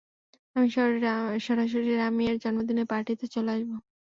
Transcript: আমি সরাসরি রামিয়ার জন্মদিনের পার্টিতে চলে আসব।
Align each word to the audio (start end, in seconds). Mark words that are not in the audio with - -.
আমি 0.55 0.67
সরাসরি 1.41 1.91
রামিয়ার 1.95 2.37
জন্মদিনের 2.43 2.87
পার্টিতে 2.91 3.25
চলে 3.33 3.51
আসব। 3.55 3.69